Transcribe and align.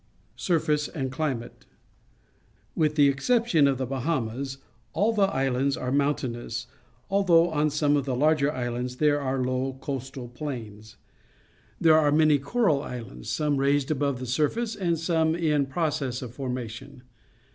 Surface 0.35 0.87
and 0.87 1.11
Climate.— 1.11 1.67
With 2.81 2.95
the 2.95 3.07
exception 3.07 3.67
of 3.67 3.77
the 3.77 3.85
Bahamas, 3.85 4.57
all 4.93 5.13
the 5.13 5.27
islands 5.31 5.77
are 5.77 5.91
mountain. 5.91 6.35
ous, 6.35 6.65
although 7.07 7.51
on 7.51 7.69
some 7.69 7.95
of 7.95 8.05
the 8.05 8.15
larger 8.15 8.51
islands 8.51 8.95
TKere 8.95 9.21
are 9.23 9.37
lqw_CQastalplains. 9.37 10.95
There 11.79 11.99
are 11.99 12.11
many 12.11 12.39
coral 12.39 12.79
isjiinds, 12.79 13.27
some 13.27 13.57
raisecT 13.59 13.91
above 13.91 14.17
the 14.17 14.25
surface 14.25 14.75
and 14.75 14.97
some 14.97 15.35
in 15.35 15.67
process 15.67 16.23
of 16.23 16.33
formation. 16.33 17.03